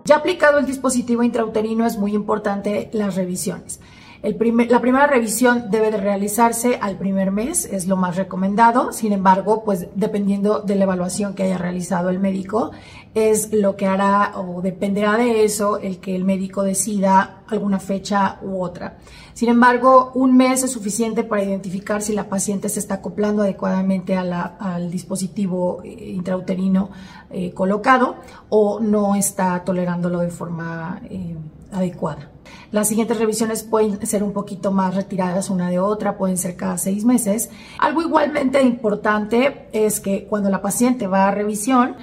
Ya 0.05 0.15
aplicado 0.15 0.59
el 0.59 0.65
dispositivo 0.65 1.23
intrauterino 1.23 1.85
es 1.85 1.97
muy 1.97 2.13
importante 2.13 2.89
las 2.93 3.15
revisiones 3.15 3.81
la 4.23 4.81
primera 4.81 5.07
revisión 5.07 5.69
debe 5.69 5.91
de 5.91 5.97
realizarse 5.97 6.77
al 6.81 6.97
primer 6.97 7.31
mes, 7.31 7.65
es 7.65 7.87
lo 7.87 7.95
más 7.95 8.15
recomendado. 8.15 8.91
Sin 8.91 9.13
embargo, 9.13 9.63
pues 9.63 9.87
dependiendo 9.95 10.59
de 10.59 10.75
la 10.75 10.83
evaluación 10.83 11.33
que 11.33 11.43
haya 11.43 11.57
realizado 11.57 12.09
el 12.09 12.19
médico, 12.19 12.71
es 13.13 13.51
lo 13.53 13.75
que 13.75 13.87
hará 13.87 14.33
o 14.35 14.61
dependerá 14.61 15.17
de 15.17 15.43
eso 15.43 15.77
el 15.77 15.99
que 15.99 16.15
el 16.15 16.23
médico 16.23 16.63
decida 16.63 17.43
alguna 17.47 17.79
fecha 17.79 18.39
u 18.41 18.61
otra. 18.61 18.97
Sin 19.33 19.49
embargo, 19.49 20.11
un 20.15 20.35
mes 20.35 20.63
es 20.63 20.71
suficiente 20.71 21.23
para 21.23 21.43
identificar 21.43 22.01
si 22.01 22.13
la 22.13 22.27
paciente 22.27 22.69
se 22.69 22.79
está 22.79 22.95
acoplando 22.95 23.43
adecuadamente 23.43 24.15
al 24.15 24.91
dispositivo 24.91 25.81
eh, 25.83 26.09
intrauterino 26.09 26.89
eh, 27.29 27.53
colocado 27.53 28.15
o 28.49 28.79
no 28.79 29.15
está 29.15 29.63
tolerándolo 29.63 30.19
de 30.19 30.29
forma 30.29 31.01
eh, 31.09 31.35
adecuada. 31.71 32.31
Las 32.71 32.89
siguientes 32.89 33.17
revisiones 33.17 33.63
pueden 33.63 34.05
ser 34.05 34.23
un 34.23 34.33
poquito 34.33 34.71
más 34.71 34.95
retiradas 34.95 35.49
una 35.49 35.69
de 35.69 35.79
otra, 35.79 36.17
pueden 36.17 36.37
ser 36.37 36.55
cada 36.55 36.77
seis 36.77 37.05
meses. 37.05 37.49
Algo 37.79 38.01
igualmente 38.01 38.61
importante 38.61 39.69
es 39.71 39.99
que 39.99 40.25
cuando 40.25 40.49
la 40.49 40.61
paciente 40.61 41.07
va 41.07 41.27
a 41.27 41.31
revisión, 41.31 41.95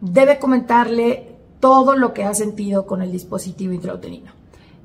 debe 0.00 0.38
comentarle 0.38 1.36
todo 1.60 1.96
lo 1.96 2.14
que 2.14 2.24
ha 2.24 2.32
sentido 2.32 2.86
con 2.86 3.02
el 3.02 3.12
dispositivo 3.12 3.74
intrauterino 3.74 4.39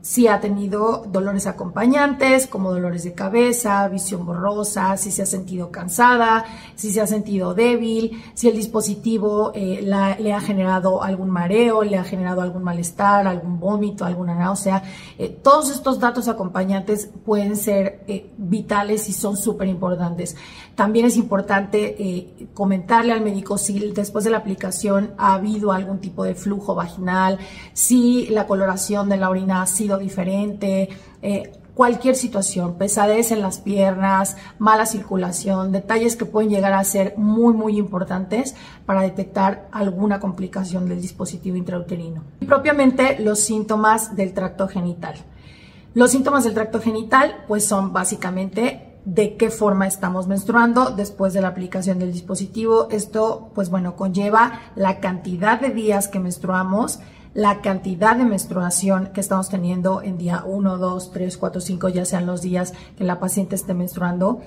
si 0.06 0.28
ha 0.28 0.40
tenido 0.40 1.04
dolores 1.08 1.48
acompañantes 1.48 2.46
como 2.46 2.72
dolores 2.72 3.04
de 3.04 3.14
cabeza, 3.14 3.88
visión 3.88 4.24
borrosa, 4.24 4.98
si 4.98 5.10
se 5.10 5.24
ha 5.24 5.26
sentido 5.26 5.72
cansada, 5.72 6.46
si 6.76 6.92
se 6.92 7.02
ha 7.02 7.08
sentido 7.08 7.56
débil, 7.56 8.22
si 8.36 8.48
el 8.48 8.56
dispositivo 8.56 9.52
eh, 9.56 9.80
le 9.82 10.32
ha 10.32 10.42
generado 10.42 11.02
algún 11.02 11.32
mareo, 11.32 11.82
le 11.82 11.98
ha 11.98 12.04
generado 12.04 12.44
algún 12.44 12.62
malestar, 12.62 13.26
algún 13.26 13.60
vómito, 13.60 14.06
alguna 14.06 14.36
náusea. 14.36 14.84
Eh, 15.18 15.40
todos 15.42 15.72
estos 15.72 16.00
datos 16.00 16.28
acompañantes 16.28 17.10
pueden 17.26 17.56
ser 17.56 18.04
eh, 18.08 18.30
vitales 18.38 19.10
y 19.10 19.12
son 19.12 19.36
súper 19.36 19.68
importantes. 19.68 20.36
También 20.76 21.08
es 21.08 21.16
importante 21.16 22.36
comentarle 22.54 23.14
al 23.14 23.22
médico 23.22 23.58
si 23.58 23.80
después 23.92 24.26
de 24.26 24.30
la 24.30 24.38
aplicación 24.38 25.14
ha 25.18 25.34
habido 25.34 25.72
algún 25.72 26.00
tipo 26.00 26.26
de 26.26 26.36
flujo 26.36 26.76
vaginal, 26.76 27.40
si 27.72 28.28
la 28.28 28.46
coloración 28.46 29.08
de 29.08 29.16
la 29.16 29.30
orina 29.30 29.62
ha 29.62 29.68
sido 29.68 29.95
diferente, 29.98 30.90
eh, 31.22 31.52
cualquier 31.76 32.16
situación, 32.16 32.76
pesadez 32.76 33.32
en 33.32 33.42
las 33.42 33.60
piernas, 33.60 34.38
mala 34.58 34.86
circulación, 34.86 35.72
detalles 35.72 36.16
que 36.16 36.26
pueden 36.26 36.50
llegar 36.50 36.74
a 36.74 36.84
ser 36.84 37.14
muy, 37.18 37.54
muy 37.54 37.78
importantes 37.78 38.56
para 38.86 39.02
detectar 39.02 39.68
alguna 39.72 40.20
complicación 40.20 40.88
del 40.88 41.02
dispositivo 41.02 41.58
intrauterino. 41.58 42.24
Y 42.40 42.46
propiamente 42.46 43.20
los 43.20 43.42
síntomas 43.42 44.16
del 44.16 44.34
tracto 44.34 44.68
genital. 44.68 45.16
Los 45.94 46.12
síntomas 46.12 46.44
del 46.46 46.54
tracto 46.54 46.80
genital 46.80 47.44
pues 47.48 47.66
son 47.66 47.94
básicamente 47.94 48.96
de 49.06 49.38
qué 49.38 49.52
forma 49.52 49.86
estamos 49.86 50.28
menstruando 50.28 50.90
después 50.90 51.34
de 51.34 51.42
la 51.42 51.50
aplicación 51.50 52.00
del 52.00 52.12
dispositivo. 52.12 52.88
Esto 52.90 53.52
pues 53.54 53.70
bueno 53.70 53.96
conlleva 53.96 54.60
la 54.76 55.00
cantidad 55.00 55.60
de 55.60 55.70
días 55.70 56.08
que 56.08 56.20
menstruamos, 56.20 57.00
la 57.36 57.62
cantidad 57.62 58.16
de 58.16 58.24
menstruación 58.24 59.08
que 59.14 59.20
estamos 59.20 59.50
teniendo 59.50 60.02
en 60.02 60.18
día 60.18 60.44
1, 60.46 60.78
2, 60.78 61.12
3, 61.12 61.38
4, 61.38 61.62
5, 61.62 61.90
ya 61.90 62.06
sean 62.06 62.26
los 62.26 62.42
días 62.42 62.74
que 62.98 63.04
la 63.04 63.20
paciente 63.20 63.56
esté 63.56 63.74
menstruando, 63.74 64.42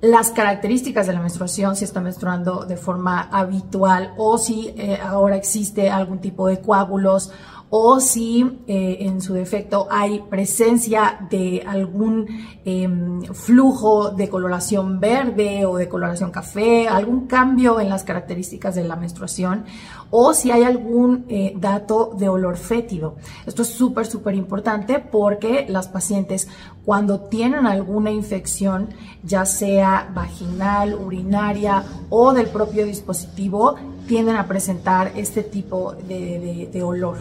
las 0.00 0.30
características 0.30 1.08
de 1.08 1.14
la 1.14 1.20
menstruación, 1.20 1.74
si 1.74 1.84
está 1.84 2.00
menstruando 2.00 2.64
de 2.64 2.76
forma 2.76 3.22
habitual 3.32 4.14
o 4.16 4.38
si 4.38 4.72
eh, 4.76 5.00
ahora 5.02 5.34
existe 5.34 5.90
algún 5.90 6.20
tipo 6.20 6.46
de 6.46 6.60
coágulos 6.60 7.32
o 7.70 8.00
si 8.00 8.60
eh, 8.66 8.98
en 9.00 9.20
su 9.20 9.34
defecto 9.34 9.86
hay 9.90 10.20
presencia 10.30 11.26
de 11.30 11.62
algún 11.66 12.26
em, 12.64 13.22
flujo 13.34 14.10
de 14.10 14.28
coloración 14.28 15.00
verde 15.00 15.66
o 15.66 15.76
de 15.76 15.88
coloración 15.88 16.30
café, 16.30 16.88
algún 16.88 17.26
cambio 17.26 17.80
en 17.80 17.88
las 17.88 18.04
características 18.04 18.74
de 18.74 18.84
la 18.84 18.96
menstruación 18.96 19.64
o 20.10 20.32
si 20.32 20.50
hay 20.50 20.62
algún 20.62 21.26
eh, 21.28 21.52
dato 21.56 22.12
de 22.18 22.28
olor 22.28 22.56
fétido. 22.56 23.16
Esto 23.46 23.62
es 23.62 23.68
súper, 23.68 24.06
súper 24.06 24.34
importante 24.34 24.98
porque 24.98 25.66
las 25.68 25.88
pacientes 25.88 26.48
cuando 26.84 27.20
tienen 27.20 27.66
alguna 27.66 28.10
infección, 28.10 28.88
ya 29.22 29.44
sea 29.44 30.10
vaginal, 30.14 30.94
urinaria 30.94 31.84
o 32.08 32.32
del 32.32 32.46
propio 32.46 32.86
dispositivo, 32.86 33.76
tienden 34.08 34.34
a 34.36 34.48
presentar 34.48 35.12
este 35.14 35.44
tipo 35.44 35.92
de 35.92 36.82
olor. 36.82 37.18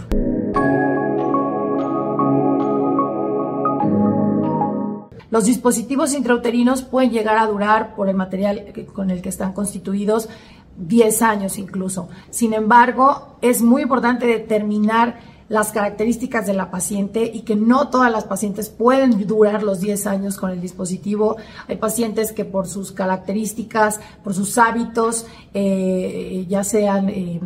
Los 5.30 5.44
dispositivos 5.44 6.14
intrauterinos 6.14 6.82
pueden 6.82 7.12
llegar 7.12 7.38
a 7.38 7.46
durar, 7.46 7.94
por 7.96 8.08
el 8.08 8.16
material 8.16 8.74
con 8.94 9.12
el 9.12 9.22
que 9.22 9.30
están 9.30 9.52
constituidos, 9.52 10.30
10 10.78 11.22
años 11.22 11.58
incluso. 11.58 12.08
Sin 12.30 12.54
embargo, 12.54 13.38
es 13.42 13.62
muy 13.62 13.82
importante 13.82 14.26
determinar 14.26 15.20
las 15.50 15.72
características 15.72 16.46
de 16.46 16.54
la 16.54 16.70
paciente 16.72 17.30
y 17.34 17.42
que 17.42 17.56
no 17.56 17.90
todas 17.90 18.12
las 18.12 18.26
pacientes 18.26 18.70
pueden 18.70 19.26
durar 19.28 19.64
los 19.64 19.80
10 19.80 20.08
años 20.08 20.38
con 20.38 20.52
el 20.52 20.62
dispositivo. 20.62 21.38
Hay 21.68 21.78
pacientes 21.78 22.32
que 22.32 22.46
por 22.46 22.68
sus 22.68 22.92
características, 22.92 24.00
por 24.24 24.34
sus 24.34 24.58
hábitos, 24.58 25.26
eh, 25.54 26.46
ya 26.50 26.64
sean 26.64 27.10
eh, 27.10 27.40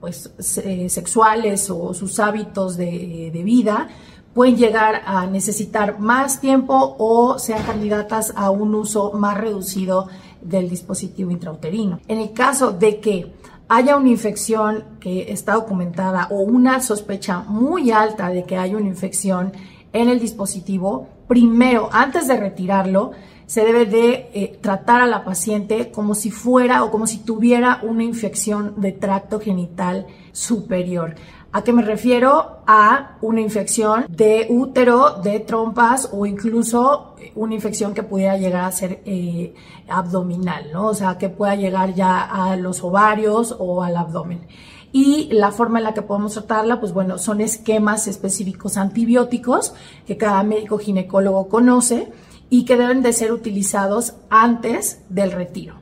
pues, 0.00 0.30
sexuales 0.38 1.70
o 1.70 1.94
sus 1.94 2.18
hábitos 2.18 2.76
de 2.76 3.42
vida, 3.44 3.88
pueden 4.34 4.56
llegar 4.56 5.02
a 5.04 5.26
necesitar 5.26 5.98
más 5.98 6.40
tiempo 6.40 6.96
o 6.98 7.38
sean 7.38 7.62
candidatas 7.64 8.32
a 8.36 8.50
un 8.50 8.74
uso 8.74 9.12
más 9.12 9.36
reducido 9.36 10.08
del 10.40 10.70
dispositivo 10.70 11.30
intrauterino. 11.30 12.00
En 12.08 12.18
el 12.18 12.32
caso 12.32 12.72
de 12.72 13.00
que 13.00 13.32
haya 13.70 13.96
una 13.96 14.08
infección 14.08 14.84
que 14.98 15.30
está 15.30 15.54
documentada 15.54 16.26
o 16.30 16.40
una 16.40 16.80
sospecha 16.80 17.44
muy 17.46 17.92
alta 17.92 18.28
de 18.28 18.42
que 18.42 18.56
hay 18.56 18.74
una 18.74 18.88
infección 18.88 19.52
en 19.92 20.08
el 20.08 20.18
dispositivo, 20.18 21.06
primero, 21.28 21.88
antes 21.92 22.26
de 22.26 22.36
retirarlo, 22.36 23.12
se 23.46 23.64
debe 23.64 23.86
de 23.86 24.28
eh, 24.34 24.58
tratar 24.60 25.00
a 25.02 25.06
la 25.06 25.24
paciente 25.24 25.92
como 25.92 26.16
si 26.16 26.32
fuera 26.32 26.82
o 26.82 26.90
como 26.90 27.06
si 27.06 27.18
tuviera 27.18 27.78
una 27.84 28.02
infección 28.02 28.80
de 28.80 28.90
tracto 28.90 29.38
genital 29.38 30.08
superior. 30.32 31.14
¿A 31.52 31.62
qué 31.62 31.72
me 31.72 31.82
refiero? 31.82 32.58
A 32.64 33.16
una 33.22 33.40
infección 33.40 34.06
de 34.08 34.46
útero, 34.50 35.20
de 35.20 35.40
trompas 35.40 36.08
o 36.12 36.24
incluso 36.24 37.16
una 37.34 37.54
infección 37.54 37.92
que 37.92 38.04
pudiera 38.04 38.36
llegar 38.36 38.64
a 38.64 38.70
ser 38.70 39.02
eh, 39.04 39.52
abdominal, 39.88 40.70
¿no? 40.72 40.86
O 40.86 40.94
sea, 40.94 41.18
que 41.18 41.28
pueda 41.28 41.56
llegar 41.56 41.92
ya 41.92 42.20
a 42.22 42.54
los 42.54 42.84
ovarios 42.84 43.56
o 43.58 43.82
al 43.82 43.96
abdomen. 43.96 44.46
Y 44.92 45.28
la 45.32 45.50
forma 45.50 45.78
en 45.78 45.84
la 45.84 45.94
que 45.94 46.02
podemos 46.02 46.34
tratarla, 46.34 46.78
pues 46.78 46.92
bueno, 46.92 47.18
son 47.18 47.40
esquemas 47.40 48.06
específicos 48.06 48.76
antibióticos 48.76 49.74
que 50.06 50.16
cada 50.16 50.44
médico 50.44 50.78
ginecólogo 50.78 51.48
conoce 51.48 52.12
y 52.48 52.64
que 52.64 52.76
deben 52.76 53.02
de 53.02 53.12
ser 53.12 53.32
utilizados 53.32 54.14
antes 54.30 55.02
del 55.08 55.32
retiro. 55.32 55.74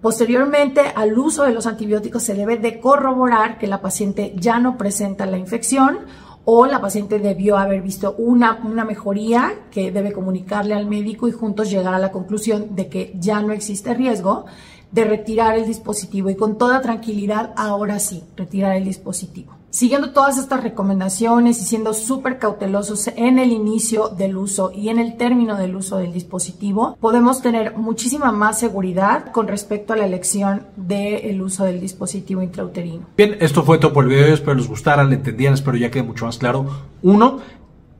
Posteriormente 0.00 0.80
al 0.94 1.18
uso 1.18 1.44
de 1.44 1.52
los 1.52 1.66
antibióticos 1.66 2.22
se 2.22 2.34
debe 2.34 2.58
de 2.58 2.80
corroborar 2.80 3.58
que 3.58 3.66
la 3.66 3.80
paciente 3.80 4.34
ya 4.36 4.58
no 4.58 4.76
presenta 4.76 5.26
la 5.26 5.38
infección 5.38 6.00
o 6.44 6.66
la 6.66 6.80
paciente 6.80 7.18
debió 7.18 7.56
haber 7.56 7.82
visto 7.82 8.14
una, 8.18 8.60
una, 8.62 8.84
mejoría 8.84 9.52
que 9.72 9.90
debe 9.90 10.12
comunicarle 10.12 10.74
al 10.74 10.86
médico 10.86 11.26
y 11.26 11.32
juntos 11.32 11.70
llegar 11.70 11.92
a 11.92 11.98
la 11.98 12.12
conclusión 12.12 12.76
de 12.76 12.88
que 12.88 13.12
ya 13.18 13.42
no 13.42 13.52
existe 13.52 13.94
riesgo 13.94 14.44
de 14.92 15.04
retirar 15.04 15.56
el 15.58 15.66
dispositivo 15.66 16.30
y 16.30 16.36
con 16.36 16.56
toda 16.56 16.80
tranquilidad 16.80 17.52
ahora 17.56 17.98
sí, 17.98 18.22
retirar 18.36 18.76
el 18.76 18.84
dispositivo. 18.84 19.54
Siguiendo 19.76 20.12
todas 20.12 20.38
estas 20.38 20.62
recomendaciones 20.62 21.60
y 21.60 21.66
siendo 21.66 21.92
súper 21.92 22.38
cautelosos 22.38 23.08
en 23.08 23.38
el 23.38 23.52
inicio 23.52 24.08
del 24.08 24.38
uso 24.38 24.72
y 24.74 24.88
en 24.88 24.98
el 24.98 25.18
término 25.18 25.54
del 25.56 25.76
uso 25.76 25.98
del 25.98 26.14
dispositivo, 26.14 26.96
podemos 26.98 27.42
tener 27.42 27.76
muchísima 27.76 28.32
más 28.32 28.58
seguridad 28.58 29.32
con 29.32 29.48
respecto 29.48 29.92
a 29.92 29.96
la 29.96 30.06
elección 30.06 30.62
del 30.76 31.42
uso 31.42 31.64
del 31.64 31.78
dispositivo 31.78 32.40
intrauterino. 32.40 33.02
Bien, 33.18 33.36
esto 33.38 33.64
fue 33.64 33.76
todo 33.76 33.92
por 33.92 34.04
el 34.04 34.08
video, 34.08 34.32
espero 34.32 34.54
les 34.54 34.66
gustara, 34.66 35.04
le 35.04 35.16
entendieran, 35.16 35.52
espero 35.52 35.76
ya 35.76 35.90
quede 35.90 36.04
mucho 36.04 36.24
más 36.24 36.38
claro. 36.38 36.64
Uno, 37.02 37.40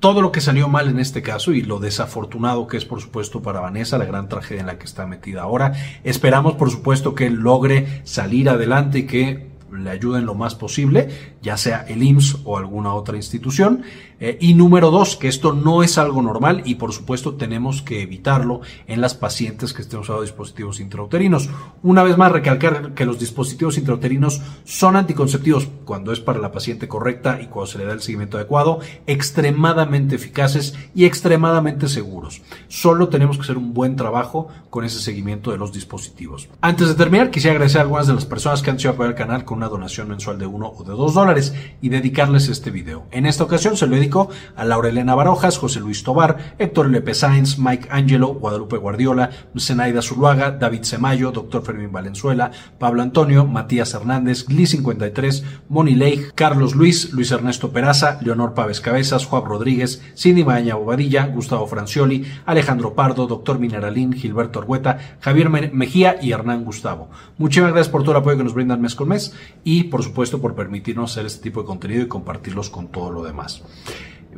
todo 0.01 0.23
lo 0.23 0.33
que 0.33 0.41
salió 0.41 0.69
mal 0.69 0.89
en 0.89 0.99
este 0.99 1.21
caso 1.21 1.53
y 1.53 1.61
lo 1.61 1.79
desafortunado 1.79 2.69
que 2.69 2.79
es 2.79 2.87
por 2.87 3.03
supuesto 3.03 3.43
para 3.43 3.61
Vanessa, 3.61 3.99
la 3.99 4.07
gran 4.07 4.31
tragedia 4.31 4.63
en 4.63 4.69
la 4.69 4.79
que 4.79 4.87
está 4.87 5.07
metida 5.07 5.43
ahora. 5.43 5.75
Esperamos 6.05 6.55
por 6.55 6.71
supuesto 6.71 7.15
que 7.15 7.29
logre 7.29 8.01
salir 8.05 8.49
adelante 8.49 9.01
y 9.01 9.07
que 9.07 9.56
le 9.77 9.91
ayuden 9.91 10.27
lo 10.27 10.35
más 10.35 10.55
posible, 10.55 11.09
ya 11.43 11.57
sea 11.57 11.85
el 11.89 12.03
IMSS 12.03 12.39
o 12.45 12.59
alguna 12.59 12.95
otra 12.95 13.17
institución. 13.17 13.83
Eh, 14.19 14.39
y 14.41 14.55
número 14.55 14.91
dos, 14.91 15.17
que 15.17 15.29
esto 15.29 15.53
no 15.53 15.83
es 15.83 15.99
algo 15.99 16.23
normal 16.23 16.63
y 16.65 16.77
por 16.77 16.93
supuesto 16.93 17.35
tenemos 17.35 17.83
que 17.83 18.03
evitarlo 18.03 18.61
en 18.87 19.01
las 19.01 19.15
pacientes 19.15 19.75
que 19.75 19.83
estén 19.83 20.01
usando 20.01 20.23
dispositivos 20.23 20.81
intrauterinos. 20.81 21.51
Una 21.83 22.03
vez 22.03 22.17
más, 22.17 22.33
recalcar 22.33 22.95
que 22.95 23.05
los 23.05 23.19
dispositivos 23.19 23.79
intrauterinos 23.79 24.41
son 24.65 24.97
anticonceptivos 24.97 25.69
cuando 25.85 26.13
es 26.13 26.21
para 26.21 26.39
la 26.39 26.53
paciente 26.53 26.89
correcta 26.89 27.41
y 27.43 27.47
cuando 27.47 27.71
se 27.71 27.79
le 27.79 27.85
da 27.85 27.93
el 27.93 28.01
seguimiento 28.01 28.39
adecuado, 28.39 28.81
extremadamente 29.07 30.17
eficaces 30.17 30.75
y 30.95 31.05
extremadamente 31.05 31.89
seguros. 31.89 32.43
Solo 32.69 33.09
tenemos 33.09 33.37
que 33.37 33.43
hacer 33.43 33.59
un 33.59 33.75
buen 33.75 33.97
trabajo 33.97 34.49
con 34.71 34.85
ese 34.85 35.01
seguimiento 35.01 35.51
de 35.51 35.59
los 35.59 35.73
dispositivos. 35.73 36.49
Antes 36.61 36.89
de 36.89 36.95
terminar, 36.95 37.31
quisiera 37.31 37.53
agradecer 37.53 37.81
a 37.81 37.83
algunas 37.83 38.07
de 38.07 38.15
las 38.15 38.25
personas 38.25 38.63
que 38.63 38.71
han 38.71 38.79
sido 38.79 38.93
apoyar 38.93 39.13
el 39.13 39.19
canal 39.19 39.45
con 39.45 39.59
una 39.59 39.69
donación 39.69 40.09
mensual 40.09 40.39
de 40.39 40.47
uno 40.47 40.73
o 40.75 40.85
de 40.85 40.93
dos 40.93 41.15
dólares 41.15 41.55
y 41.81 41.89
dedicarles 41.89 42.49
este 42.49 42.71
video. 42.71 43.05
En 43.11 43.27
esta 43.27 43.45
ocasión 43.45 43.77
se 43.77 43.87
lo 43.87 43.97
dedico 44.07 44.31
a 44.55 44.65
Laura 44.65 44.89
Elena 44.89 45.17
Barojas, 45.17 45.59
José 45.59 45.81
Luis 45.81 46.05
Tobar, 46.05 46.55
Héctor 46.59 46.91
Lepe 46.91 47.13
Sainz, 47.13 47.59
Mike 47.59 47.89
Angelo, 47.91 48.35
Guadalupe 48.35 48.77
Guardiola, 48.77 49.31
Zenaida 49.59 50.01
Zuluaga, 50.01 50.53
David 50.53 50.83
Semayo, 50.83 51.33
Dr. 51.33 51.63
Fermín 51.63 51.91
Valenzuela, 51.91 52.53
Pablo 52.79 53.03
Antonio, 53.03 53.47
Matías 53.47 53.95
Hernández, 53.95 54.47
Gli53, 54.47 55.43
Moni 55.69 55.97
Leigh, 55.97 56.31
Carlos 56.37 56.77
Luis, 56.77 57.13
Luis 57.13 57.33
Ernesto 57.33 57.73
Peraza, 57.73 58.19
Leonor 58.23 58.55
Pávez 58.55 58.81
Cabezas, 58.81 59.27
Juan 59.27 59.45
Rodríguez, 59.45 60.03
Cindy 60.17 60.45
Maña 60.45 60.77
Bobadilla, 60.77 61.27
Gustavo 61.27 61.67
Francioli, 61.67 62.25
Alejandro 62.45 62.95
Pardo, 62.95 63.27
Doctor 63.27 63.59
Mineralín, 63.59 64.13
Gilberto 64.13 64.61
Argueta, 64.61 64.99
Javier 65.21 65.51
Mejía 65.51 66.17
y 66.23 66.31
Hernán 66.31 66.65
Gustavo. 66.65 67.11
Muchísimas 67.39 67.73
gracias 67.73 67.91
por 67.91 68.03
todo 68.03 68.13
el 68.13 68.19
apoyo 68.19 68.37
que 68.37 68.45
nos 68.45 68.55
brindan 68.55 68.81
mes 68.81 68.95
con 68.95 69.09
mes 69.09 69.35
y 69.65 69.85
por 69.85 70.05
supuesto 70.05 70.41
por 70.41 70.55
permitirnos 70.55 71.11
hacer 71.11 71.27
este 71.27 71.43
tipo 71.43 71.61
de 71.61 71.67
contenido 71.67 72.03
y 72.03 72.09
compartirlos 72.09 72.71
con 72.71 72.89
todo 72.89 73.11
lo 73.11 73.25
demás. 73.25 73.63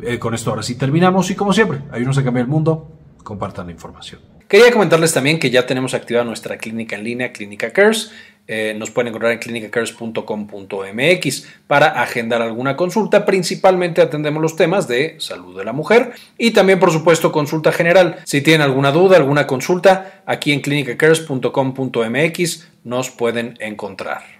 Eh, 0.03 0.19
con 0.19 0.35
esto 0.35 0.51
ahora 0.51 0.63
sí 0.63 0.77
terminamos 0.77 1.31
y 1.31 1.35
como 1.35 1.53
siempre, 1.53 1.81
ayúdenos 1.91 2.19
a 2.19 2.25
cambiar 2.25 2.45
el 2.45 2.51
mundo, 2.51 2.91
compartan 3.23 3.67
la 3.67 3.73
información. 3.73 4.21
Quería 4.49 4.73
comentarles 4.73 5.13
también 5.13 5.39
que 5.39 5.51
ya 5.51 5.67
tenemos 5.67 5.93
activada 5.93 6.25
nuestra 6.25 6.57
clínica 6.57 6.97
en 6.97 7.05
línea, 7.05 7.33
Clínica 7.33 7.71
Cares. 7.71 8.13
Eh, 8.51 8.75
nos 8.79 8.91
pueden 8.91 9.09
encontrar 9.09 9.33
en 9.33 9.41
clinicacares.com.mx 9.41 11.47
para 11.67 11.89
agendar 12.01 12.41
alguna 12.41 12.75
consulta. 12.75 13.27
Principalmente 13.27 14.01
atendemos 14.01 14.41
los 14.41 14.57
temas 14.57 14.89
de 14.89 15.17
salud 15.19 15.55
de 15.59 15.67
la 15.67 15.75
mujer 15.75 16.13
y 16.39 16.53
también, 16.53 16.81
por 16.81 16.91
supuesto, 16.91 17.31
consulta 17.31 17.73
general. 17.73 18.17
Si 18.25 18.41
tienen 18.41 18.63
alguna 18.63 18.91
duda, 18.91 19.19
alguna 19.19 19.47
consulta, 19.47 20.23
aquí 20.25 20.53
en 20.53 20.61
clinicacares.com.mx 20.61 22.69
nos 22.85 23.11
pueden 23.11 23.55
encontrar. 23.61 24.38